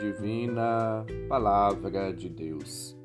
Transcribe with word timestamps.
divina 0.00 1.04
Palavra 1.28 2.10
de 2.10 2.30
Deus. 2.30 2.96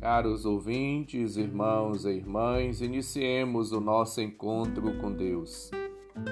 Caros 0.00 0.44
ouvintes, 0.44 1.36
irmãos 1.36 2.04
e 2.04 2.10
irmãs, 2.10 2.80
iniciemos 2.80 3.70
o 3.70 3.80
nosso 3.80 4.20
encontro 4.20 4.98
com 4.98 5.12
Deus. 5.12 5.70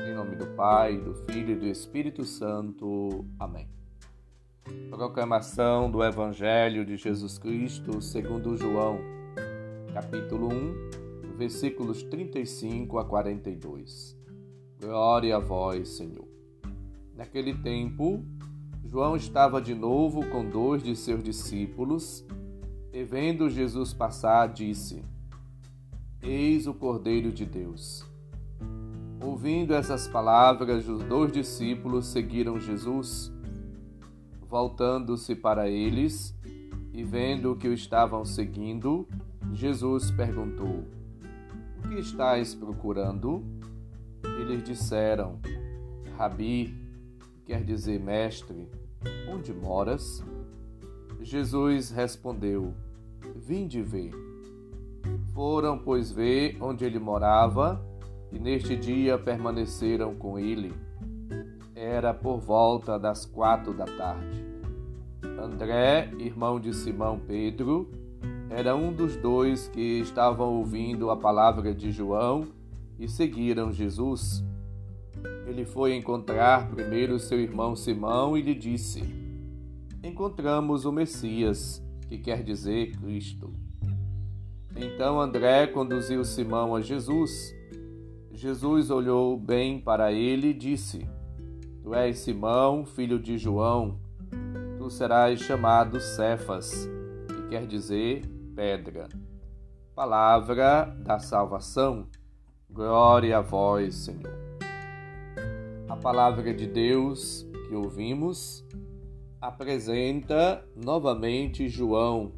Em 0.09 0.13
nome 0.13 0.35
do 0.35 0.49
Pai, 0.49 0.99
do 0.99 1.15
Filho 1.15 1.53
e 1.53 1.57
do 1.57 1.67
Espírito 1.67 2.25
Santo. 2.25 3.25
Amém. 3.39 3.69
Proclamação 4.91 5.89
do 5.89 6.03
Evangelho 6.03 6.85
de 6.85 6.97
Jesus 6.97 7.39
Cristo 7.39 8.03
segundo 8.03 8.57
João, 8.57 8.99
capítulo 9.95 10.49
1, 10.49 11.37
versículos 11.37 12.03
35 12.03 12.99
a 12.99 13.05
42. 13.05 14.19
Glória 14.81 15.37
a 15.37 15.39
vós, 15.39 15.91
Senhor. 15.91 16.27
Naquele 17.15 17.55
tempo, 17.55 18.25
João 18.93 19.17
estava 19.17 19.59
de 19.59 19.75
novo 19.75 20.23
com 20.27 20.45
dois 20.45 20.83
de 20.83 20.95
seus 20.95 21.25
discípulos 21.25 22.23
e, 22.93 23.03
vendo 23.03 23.49
Jesus 23.49 23.95
passar, 23.95 24.49
disse: 24.49 25.03
Eis 26.23 26.67
o 26.67 26.75
Cordeiro 26.75 27.33
de 27.33 27.47
Deus. 27.47 28.05
Ouvindo 29.19 29.73
essas 29.73 30.07
palavras, 30.07 30.87
os 30.87 31.03
dois 31.05 31.33
discípulos 31.33 32.05
seguiram 32.09 32.61
Jesus. 32.61 33.33
Voltando-se 34.47 35.35
para 35.35 35.67
eles 35.71 36.39
e 36.93 37.03
vendo 37.03 37.57
que 37.57 37.69
o 37.69 37.73
estavam 37.73 38.27
seguindo, 38.27 39.09
Jesus 39.55 40.11
perguntou: 40.11 40.85
O 41.79 41.89
que 41.89 41.95
estáis 41.95 42.55
procurando? 42.55 43.43
Eles 44.39 44.63
disseram: 44.63 45.41
Rabi, 46.19 46.77
quer 47.47 47.65
dizer 47.65 47.99
mestre, 47.99 48.69
Onde 49.29 49.53
moras? 49.53 50.25
Jesus 51.21 51.91
respondeu: 51.91 52.75
Vinde 53.35 53.83
ver. 53.83 54.13
Foram, 55.35 55.79
pois, 55.79 56.11
ver 56.11 56.57
onde 56.61 56.85
ele 56.85 56.99
morava, 56.99 57.85
e 58.31 58.39
neste 58.39 58.77
dia 58.77 59.19
permaneceram 59.19 60.15
com 60.15 60.39
ele. 60.39 60.73
Era 61.75 62.13
por 62.13 62.39
volta 62.39 62.99
das 62.99 63.25
quatro 63.25 63.73
da 63.73 63.85
tarde. 63.85 64.45
André, 65.41 66.11
irmão 66.19 66.61
de 66.61 66.73
Simão 66.73 67.19
Pedro, 67.19 67.91
era 68.49 68.77
um 68.77 68.93
dos 68.93 69.17
dois 69.17 69.69
que 69.69 70.01
estavam 70.01 70.55
ouvindo 70.55 71.11
a 71.11 71.17
palavra 71.17 71.75
de 71.75 71.91
João 71.91 72.47
e 72.99 73.09
seguiram 73.09 73.73
Jesus 73.73 74.45
ele 75.47 75.65
foi 75.65 75.95
encontrar 75.95 76.71
primeiro 76.71 77.19
seu 77.19 77.39
irmão 77.39 77.77
Simão 77.77 78.37
e 78.37 78.43
lhe 78.43 78.55
disse: 78.55 79.03
Encontramos 80.03 80.85
o 80.85 80.93
Messias, 80.93 81.83
que 82.09 82.19
quer 82.19 82.43
dizer 82.43 82.97
Cristo. 82.97 83.53
Então 84.75 85.21
André 85.21 85.67
conduziu 85.67 86.25
Simão 86.25 86.75
a 86.75 86.81
Jesus. 86.81 87.55
Jesus 88.33 88.91
olhou 88.91 89.37
bem 89.37 89.79
para 89.79 90.13
ele 90.13 90.49
e 90.49 90.55
disse: 90.55 91.07
Tu 91.83 91.95
és 91.95 92.19
Simão, 92.19 92.85
filho 92.85 93.19
de 93.19 93.37
João. 93.37 94.01
Tu 94.79 94.91
serás 94.91 95.41
chamado 95.41 96.01
Cefas, 96.01 96.89
que 97.29 97.49
quer 97.51 97.67
dizer 97.67 98.23
pedra. 98.57 99.09
Palavra 99.95 100.87
da 101.05 101.19
salvação. 101.19 102.07
Glória 102.71 103.37
a 103.37 103.43
vós, 103.43 103.95
Senhor 103.97 104.42
palavra 106.03 106.53
de 106.53 106.67
Deus 106.67 107.47
que 107.69 107.77
ouvimos 107.77 108.67
apresenta 109.41 110.67
novamente 110.75 111.69
João 111.69 112.33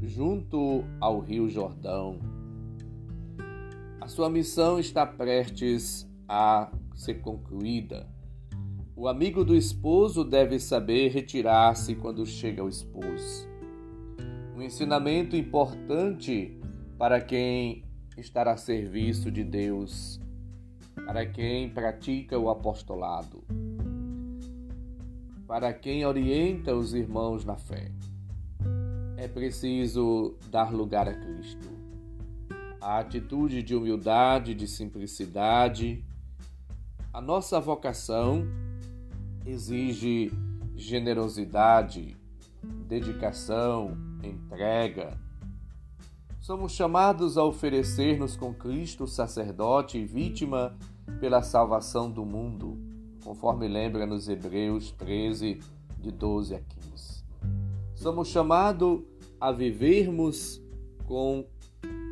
junto 0.00 0.84
ao 0.98 1.20
Rio 1.20 1.46
Jordão. 1.46 2.18
A 4.00 4.08
sua 4.08 4.30
missão 4.30 4.80
está 4.80 5.04
prestes 5.04 6.10
a 6.26 6.72
ser 6.94 7.20
concluída. 7.20 8.08
O 8.96 9.06
amigo 9.06 9.44
do 9.44 9.54
esposo 9.54 10.24
deve 10.24 10.58
saber 10.58 11.10
retirar-se 11.10 11.94
quando 11.96 12.24
chega 12.24 12.64
o 12.64 12.70
esposo. 12.70 13.46
Um 14.56 14.62
ensinamento 14.62 15.36
importante 15.36 16.58
para 16.96 17.20
quem 17.20 17.84
estará 18.16 18.52
a 18.52 18.56
serviço 18.56 19.30
de 19.30 19.44
Deus 19.44 20.18
para 21.06 21.26
quem 21.26 21.68
pratica 21.68 22.38
o 22.38 22.48
apostolado, 22.48 23.42
para 25.46 25.72
quem 25.72 26.04
orienta 26.06 26.74
os 26.74 26.94
irmãos 26.94 27.44
na 27.44 27.56
fé. 27.56 27.90
É 29.16 29.28
preciso 29.28 30.34
dar 30.50 30.72
lugar 30.72 31.08
a 31.08 31.14
Cristo. 31.14 31.68
A 32.80 33.00
atitude 33.00 33.62
de 33.62 33.74
humildade, 33.74 34.54
de 34.54 34.66
simplicidade, 34.66 36.04
a 37.12 37.20
nossa 37.20 37.60
vocação 37.60 38.46
exige 39.44 40.32
generosidade, 40.76 42.16
dedicação, 42.86 43.96
entrega. 44.22 45.18
Somos 46.50 46.72
chamados 46.72 47.38
a 47.38 47.44
oferecer-nos 47.44 48.36
com 48.36 48.52
Cristo, 48.52 49.06
sacerdote 49.06 49.98
e 49.98 50.04
vítima 50.04 50.76
pela 51.20 51.42
salvação 51.42 52.10
do 52.10 52.24
mundo, 52.24 52.76
conforme 53.22 53.68
lembra 53.68 54.04
nos 54.04 54.28
Hebreus 54.28 54.90
13, 54.90 55.60
de 56.00 56.10
12 56.10 56.56
a 56.56 56.58
15. 56.58 57.24
Somos 57.94 58.26
chamados 58.26 59.00
a 59.40 59.52
vivermos 59.52 60.60
com 61.06 61.46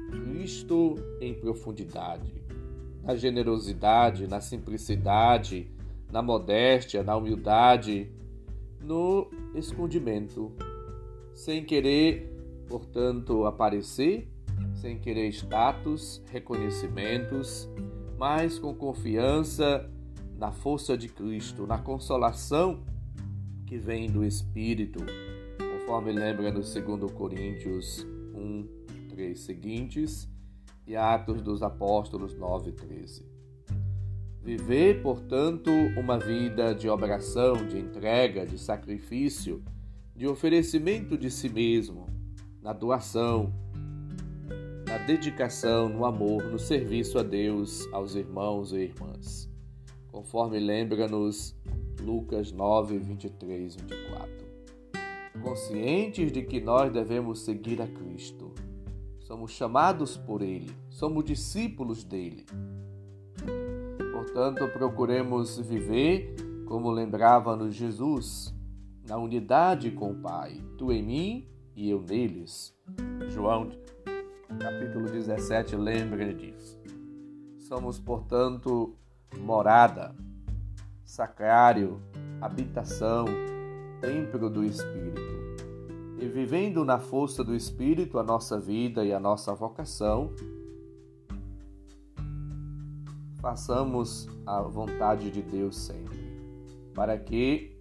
Cristo 0.09 0.95
em 1.21 1.35
profundidade, 1.35 2.33
na 3.03 3.17
generosidade, 3.17 4.29
na 4.29 4.41
simplicidade, 4.41 5.69
na 6.13 6.23
modéstia, 6.23 7.03
na 7.03 7.17
humildade, 7.17 8.09
no 8.81 9.29
escondimento, 9.57 10.53
sem 11.35 11.65
querer, 11.65 12.38
portanto, 12.69 13.45
aparecer, 13.47 14.31
sem 14.75 14.99
querer 14.99 15.29
status, 15.29 16.23
reconhecimentos, 16.31 17.69
mas 18.19 18.59
com 18.59 18.75
confiança 18.75 19.91
na 20.37 20.53
força 20.53 20.97
de 20.97 21.09
Cristo, 21.09 21.67
na 21.67 21.79
consolação 21.79 22.85
que 23.67 23.77
vem 23.77 24.11
do 24.11 24.25
Espírito, 24.25 25.01
conforme 25.59 26.13
lembra 26.13 26.51
no 26.51 26.61
2 26.61 27.13
Coríntios 27.13 28.07
1, 28.35 28.69
3 29.09 29.39
seguintes 29.39 30.29
e 30.87 30.97
Atos 30.97 31.43
dos 31.43 31.63
Apóstolos 31.63 32.35
9, 32.35 32.73
13. 32.73 33.27
Viver, 34.43 35.03
portanto, 35.03 35.71
uma 35.99 36.19
vida 36.19 36.75
de 36.75 36.89
oração, 36.89 37.55
de 37.67 37.79
entrega, 37.79 38.47
de 38.47 38.59
sacrifício, 38.59 39.63
de 40.17 40.27
oferecimento 40.27 41.19
de 41.19 41.31
si 41.31 41.49
mesmo, 41.49 42.07
na 42.69 42.75
doação, 42.75 43.51
na 44.87 44.99
dedicação, 44.99 45.89
no 45.89 46.05
amor, 46.05 46.45
no 46.45 46.59
serviço 46.59 47.19
a 47.19 47.23
Deus, 47.23 47.89
aos 47.95 48.15
irmãos 48.15 48.75
e 48.75 48.81
irmãs. 48.81 49.51
Conforme 50.13 50.61
lembra-nos 50.61 51.57
Lucas 51.99 52.53
9, 52.53 52.99
23, 52.99 53.75
24. 53.75 54.31
Conscientes 55.43 56.31
de 56.31 56.43
que 56.43 56.61
nós 56.61 56.93
devemos 56.93 57.41
seguir 57.41 57.81
a 57.81 57.87
Cristo, 57.87 58.53
somos 59.21 59.53
chamados 59.53 60.19
por 60.19 60.43
Ele, 60.43 60.71
somos 60.91 61.25
discípulos 61.25 62.05
dele. 62.05 62.45
Portanto, 64.13 64.69
procuremos 64.75 65.59
viver 65.59 66.37
como 66.67 66.91
lembrava-nos 66.91 67.75
Jesus, 67.75 68.55
na 69.09 69.17
unidade 69.17 69.91
com 69.91 70.11
o 70.11 70.17
Pai, 70.17 70.63
tu 70.77 70.93
em 70.93 71.03
mim 71.03 71.58
e 71.79 71.91
eu 71.91 72.03
neles. 72.03 72.77
João 73.29 73.71
capítulo 74.59 75.09
17 75.09 75.77
lembra 75.77 76.35
disso. 76.35 76.77
Somos, 77.57 78.01
portanto, 78.01 78.97
morada, 79.39 80.13
sacrário, 81.05 82.03
habitação, 82.41 83.27
templo 84.01 84.51
do 84.51 84.65
Espírito. 84.65 85.39
E 86.21 86.27
vivendo 86.27 86.85
na 86.85 86.99
força 86.99 87.45
do 87.45 87.55
Espírito 87.55 88.19
a 88.19 88.25
nossa 88.25 88.59
vida 88.59 89.05
e 89.05 89.13
a 89.13 89.21
nossa 89.21 89.55
vocação, 89.55 90.33
façamos 93.41 94.29
a 94.45 94.61
vontade 94.63 95.31
de 95.31 95.43
Deus 95.43 95.77
sempre, 95.77 96.19
para 96.93 97.17
que 97.17 97.79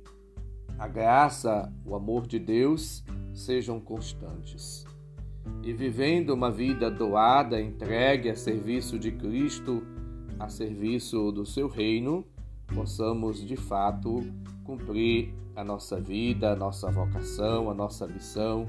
a 0.78 0.88
graça, 0.88 1.74
o 1.84 1.96
amor 1.96 2.28
de 2.28 2.38
Deus 2.38 3.04
sejam 3.38 3.80
constantes 3.80 4.86
e 5.64 5.74
vivendo 5.74 6.32
uma 6.32 6.52
vida 6.52 6.90
doada, 6.90 7.62
entregue 7.62 8.30
a 8.30 8.36
serviço 8.36 8.98
de 8.98 9.12
Cristo, 9.12 9.84
a 10.40 10.50
serviço 10.50 11.32
do 11.32 11.46
seu 11.46 11.68
reino, 11.68 12.26
possamos 12.74 13.46
de 13.46 13.56
fato 13.56 14.22
cumprir 14.64 15.34
a 15.56 15.64
nossa 15.64 16.00
vida, 16.00 16.52
a 16.52 16.56
nossa 16.56 16.92
vocação, 16.92 17.70
a 17.70 17.74
nossa 17.74 18.08
missão 18.08 18.66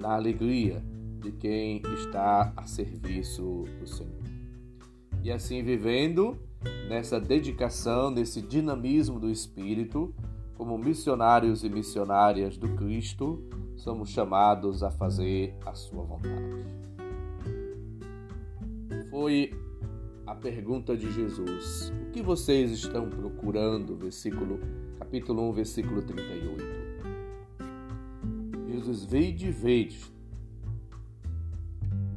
na 0.00 0.14
alegria 0.14 0.82
de 1.20 1.30
quem 1.32 1.82
está 1.94 2.52
a 2.56 2.66
serviço 2.66 3.64
do 3.78 3.86
Senhor. 3.86 4.22
E 5.22 5.30
assim 5.30 5.62
vivendo 5.62 6.36
nessa 6.88 7.20
dedicação, 7.20 8.10
nesse 8.10 8.40
dinamismo 8.40 9.20
do 9.20 9.30
Espírito, 9.30 10.12
como 10.56 10.76
missionários 10.76 11.62
e 11.62 11.68
missionárias 11.68 12.56
do 12.56 12.68
Cristo, 12.70 13.44
somos 13.82 14.10
chamados 14.10 14.84
a 14.84 14.90
fazer 14.92 15.56
a 15.66 15.74
sua 15.74 16.04
vontade. 16.04 16.64
Foi 19.10 19.50
a 20.24 20.36
pergunta 20.36 20.96
de 20.96 21.10
Jesus: 21.10 21.92
O 22.06 22.12
que 22.12 22.22
vocês 22.22 22.70
estão 22.70 23.10
procurando? 23.10 23.96
Versículo 23.96 24.60
capítulo 25.00 25.50
1, 25.50 25.52
versículo 25.52 26.00
38. 26.02 26.64
Jesus 28.68 29.04
veio 29.04 29.34
de 29.34 29.50
vez. 29.50 30.12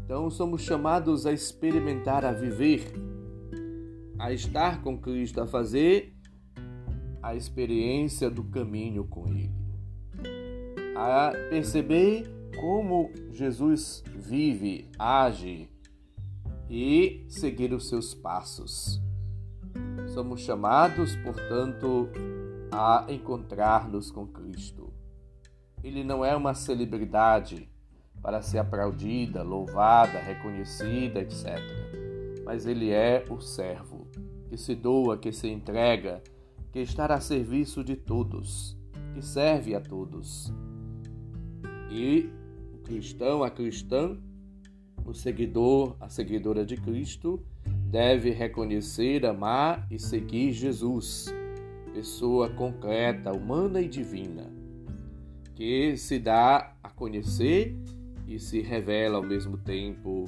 Então 0.03 0.29
somos 0.29 0.61
chamados 0.61 1.25
a 1.25 1.33
experimentar, 1.33 2.23
a 2.23 2.31
viver, 2.31 2.93
a 4.19 4.31
estar 4.31 4.83
com 4.83 4.99
Cristo, 4.99 5.41
a 5.41 5.47
fazer 5.47 6.13
a 7.23 7.33
experiência 7.33 8.29
do 8.29 8.43
caminho 8.43 9.03
com 9.05 9.27
Ele, 9.27 9.64
a 10.95 11.31
perceber 11.49 12.33
como 12.59 13.11
Jesus 13.31 14.01
vive, 14.15 14.89
age 14.97 15.69
e 16.69 17.25
seguir 17.27 17.73
os 17.73 17.89
seus 17.89 18.13
passos. 18.13 19.01
Somos 20.07 20.41
chamados, 20.41 21.15
portanto, 21.17 22.09
a 22.71 23.05
encontrar-nos 23.09 24.09
com 24.09 24.25
Cristo. 24.25 24.93
Ele 25.83 26.03
não 26.03 26.23
é 26.23 26.35
uma 26.35 26.53
celebridade 26.53 27.69
para 28.21 28.41
ser 28.41 28.57
aplaudida, 28.57 29.43
louvada, 29.43 30.19
reconhecida, 30.19 31.19
etc. 31.19 31.59
Mas 32.43 32.65
ele 32.65 32.89
é 32.89 33.25
o 33.29 33.39
servo 33.39 34.07
que 34.49 34.57
se 34.57 34.73
doa, 34.73 35.17
que 35.17 35.31
se 35.31 35.47
entrega, 35.47 36.23
que 36.71 36.79
está 36.79 37.05
a 37.05 37.19
serviço 37.19 37.83
de 37.83 37.95
todos, 37.95 38.77
que 39.13 39.21
serve 39.21 39.75
a 39.75 39.81
todos. 39.81 40.51
E 41.89 42.29
o 42.73 42.77
cristão, 42.79 43.43
a 43.43 43.49
cristã, 43.49 44.17
o 45.05 45.13
seguidor, 45.13 45.95
a 45.99 46.09
seguidora 46.09 46.65
de 46.65 46.77
Cristo, 46.77 47.43
deve 47.89 48.31
reconhecer, 48.31 49.25
amar 49.25 49.87
e 49.89 49.99
seguir 49.99 50.51
Jesus 50.51 51.33
pessoa 51.95 52.49
concreta, 52.49 53.31
humana 53.31 53.79
e 53.79 53.87
divina, 53.87 54.51
que 55.55 55.95
se 55.95 56.19
dá 56.19 56.75
a 56.83 56.89
conhecer 56.89 57.73
e 58.27 58.37
se 58.37 58.59
revela 58.59 59.15
ao 59.15 59.23
mesmo 59.23 59.57
tempo 59.57 60.25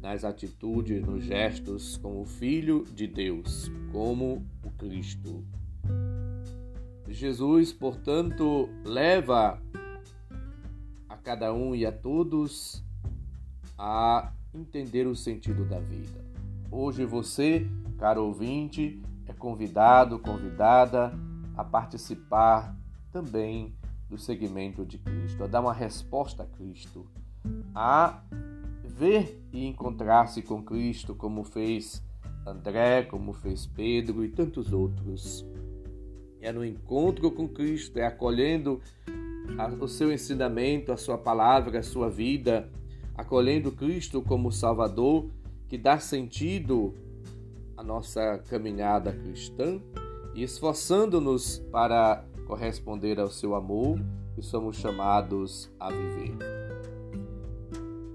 nas 0.00 0.22
atitudes, 0.22 1.02
nos 1.02 1.24
gestos, 1.24 1.96
como 1.96 2.20
o 2.20 2.24
Filho 2.24 2.84
de 2.94 3.08
Deus, 3.08 3.72
como 3.90 4.46
o 4.64 4.70
Cristo. 4.70 5.44
Jesus, 7.08 7.72
portanto, 7.72 8.68
leva 8.84 9.60
cada 11.24 11.54
um 11.54 11.74
e 11.74 11.86
a 11.86 11.90
todos 11.90 12.84
a 13.78 14.30
entender 14.54 15.06
o 15.06 15.16
sentido 15.16 15.64
da 15.64 15.80
vida. 15.80 16.22
Hoje 16.70 17.06
você, 17.06 17.66
caro 17.98 18.26
ouvinte, 18.26 19.00
é 19.26 19.32
convidado, 19.32 20.18
convidada 20.18 21.12
a 21.56 21.64
participar 21.64 22.76
também 23.10 23.74
do 24.08 24.18
segmento 24.18 24.84
de 24.84 24.98
Cristo, 24.98 25.42
a 25.42 25.46
dar 25.46 25.62
uma 25.62 25.72
resposta 25.72 26.42
a 26.42 26.46
Cristo, 26.46 27.06
a 27.74 28.22
ver 28.84 29.42
e 29.50 29.66
encontrar-se 29.66 30.42
com 30.42 30.62
Cristo, 30.62 31.14
como 31.14 31.42
fez 31.42 32.04
André, 32.46 33.04
como 33.04 33.32
fez 33.32 33.66
Pedro 33.66 34.22
e 34.24 34.28
tantos 34.28 34.72
outros. 34.74 35.44
É 36.38 36.52
no 36.52 36.62
encontro 36.62 37.30
com 37.30 37.48
Cristo, 37.48 37.98
é 37.98 38.04
acolhendo 38.04 38.82
o 39.80 39.88
seu 39.88 40.12
ensinamento, 40.12 40.92
a 40.92 40.96
sua 40.96 41.18
palavra, 41.18 41.78
a 41.78 41.82
sua 41.82 42.08
vida, 42.08 42.68
acolhendo 43.14 43.70
Cristo 43.70 44.22
como 44.22 44.50
Salvador, 44.50 45.30
que 45.68 45.78
dá 45.78 45.98
sentido 45.98 46.94
a 47.76 47.82
nossa 47.82 48.38
caminhada 48.48 49.12
cristã 49.12 49.80
e 50.34 50.42
esforçando-nos 50.42 51.58
para 51.70 52.24
corresponder 52.46 53.20
ao 53.20 53.30
seu 53.30 53.54
amor 53.54 53.98
que 54.34 54.42
somos 54.42 54.76
chamados 54.76 55.70
a 55.78 55.90
viver. 55.90 56.36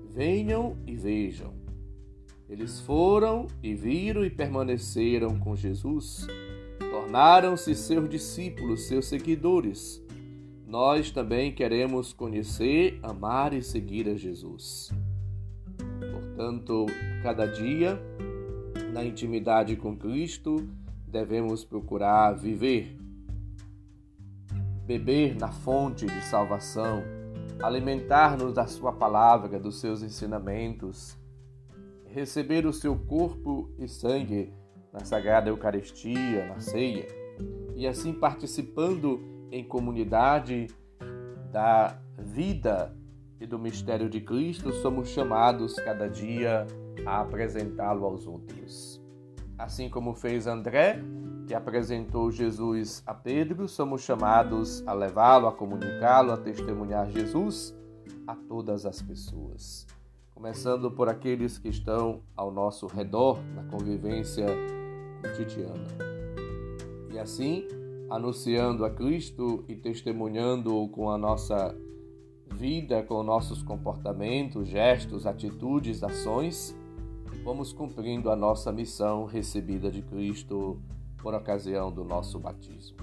Venham 0.10 0.76
e 0.86 0.96
vejam. 0.96 1.54
Eles 2.50 2.80
foram 2.82 3.48
e 3.62 3.74
viram 3.74 4.26
e 4.26 4.30
permaneceram 4.30 5.40
com 5.40 5.56
Jesus, 5.56 6.26
tornaram-se 6.92 7.76
seus 7.76 8.10
discípulos, 8.10 8.88
seus 8.88 9.06
seguidores. 9.06 10.04
Nós 10.70 11.10
também 11.10 11.52
queremos 11.52 12.14
conhecer, 12.14 13.00
amar 13.02 13.56
e 13.56 13.64
seguir 13.64 14.08
a 14.08 14.14
Jesus. 14.16 14.92
Portanto, 16.12 16.86
cada 17.24 17.48
dia 17.48 18.00
na 18.94 19.04
intimidade 19.04 19.76
com 19.76 19.98
Cristo, 19.98 20.70
devemos 21.08 21.66
procurar 21.66 22.34
viver, 22.34 22.96
beber 24.86 25.36
na 25.36 25.48
fonte 25.48 26.06
de 26.06 26.22
salvação, 26.26 27.02
alimentar-nos 27.64 28.54
da 28.54 28.68
Sua 28.68 28.94
palavra, 28.94 29.60
dos 29.60 29.80
seus 29.80 30.04
ensinamentos, 30.04 31.18
receber 32.06 32.68
o 32.68 32.74
seu 32.74 32.96
corpo 32.96 33.72
e 33.80 33.88
sangue 33.88 34.54
na 34.94 35.04
Sagrada 35.04 35.50
Eucaristia, 35.50 36.46
na 36.48 36.60
ceia, 36.60 37.08
e 37.76 37.88
assim 37.88 38.14
participando 38.14 39.39
em 39.52 39.64
comunidade 39.64 40.68
da 41.52 42.00
vida 42.18 42.96
e 43.40 43.46
do 43.46 43.58
mistério 43.58 44.10
de 44.10 44.22
Cristo, 44.22 44.72
somos 44.74 45.10
chamados 45.10 45.76
cada 45.76 46.08
dia 46.08 46.68
a 47.06 47.22
apresentá-lo 47.22 48.06
aos 48.06 48.28
outros. 48.28 49.02
Assim 49.58 49.90
como 49.90 50.14
fez 50.14 50.48
André, 50.48 51.02
que 51.48 51.54
apresentou 51.54 52.32
Jesus 52.32 53.02
a 53.06 53.14
Pedro, 53.14 53.68
somos 53.68 54.02
chamados 54.02 54.86
a 54.86 54.94
levá-lo, 54.94 55.48
a 55.48 55.52
comunicá-lo, 55.52 56.32
a 56.32 56.38
testemunhar 56.38 57.10
Jesus 57.10 57.76
a 58.28 58.36
todas 58.36 58.86
as 58.86 59.02
pessoas. 59.02 59.88
Começando 60.32 60.92
por 60.92 61.10
aqueles 61.10 61.58
que 61.58 61.70
estão 61.70 62.22
ao 62.36 62.52
nosso 62.52 62.88
redor 62.88 63.40
na 63.56 63.64
convivência 63.64 64.46
cotidiana. 65.22 65.88
E 67.12 67.18
assim, 67.18 67.68
anunciando 68.10 68.84
a 68.84 68.90
Cristo 68.90 69.64
e 69.68 69.76
testemunhando-o 69.76 70.90
com 70.90 71.10
a 71.10 71.18
nossa 71.18 71.76
vida, 72.54 73.04
com 73.04 73.22
nossos 73.24 73.62
comportamentos, 73.62 74.68
gestos, 74.68 75.26
atitudes, 75.26 76.04
ações, 76.04 76.76
vamos 77.44 77.72
cumprindo 77.72 78.30
a 78.30 78.36
nossa 78.36 78.72
missão 78.72 79.26
recebida 79.26 79.92
de 79.92 80.02
Cristo 80.02 80.82
por 81.18 81.34
ocasião 81.34 81.92
do 81.92 82.04
nosso 82.04 82.40
batismo. 82.40 82.98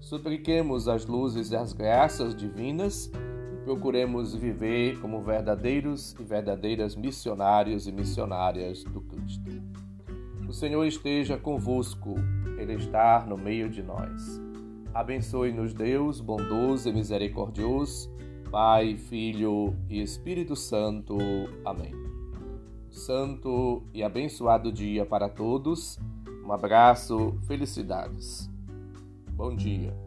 Supliquemos 0.00 0.86
as 0.86 1.06
luzes 1.06 1.50
e 1.50 1.56
as 1.56 1.72
graças 1.72 2.34
divinas 2.34 3.10
e 3.52 3.56
procuremos 3.64 4.34
viver 4.34 5.00
como 5.00 5.22
verdadeiros 5.22 6.14
e 6.20 6.22
verdadeiras 6.22 6.94
missionários 6.94 7.88
e 7.88 7.92
missionárias 7.92 8.84
do 8.84 9.00
Cristo. 9.00 9.50
O 10.48 10.52
Senhor 10.52 10.84
esteja 10.84 11.36
convosco, 11.36 12.14
Ele 12.56 12.74
está 12.74 13.24
no 13.26 13.36
meio 13.36 13.68
de 13.68 13.82
nós. 13.82 14.40
Abençoe-nos, 14.94 15.74
Deus, 15.74 16.20
bondoso 16.20 16.88
e 16.88 16.92
misericordioso, 16.92 18.10
Pai, 18.50 18.96
Filho 18.96 19.76
e 19.88 20.00
Espírito 20.00 20.56
Santo. 20.56 21.16
Amém 21.64 22.06
santo 22.96 23.82
e 23.92 24.02
abençoado 24.02 24.72
dia 24.72 25.04
para 25.04 25.28
todos. 25.28 25.98
Um 26.44 26.52
abraço, 26.52 27.38
felicidades. 27.46 28.50
Bom 29.32 29.54
dia. 29.54 30.05